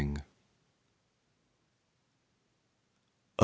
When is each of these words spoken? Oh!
Oh! 0.01 0.17